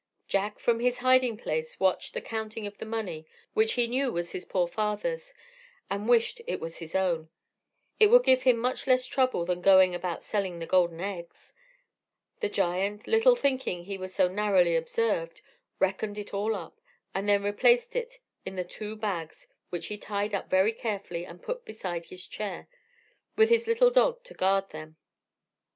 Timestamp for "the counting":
2.15-2.65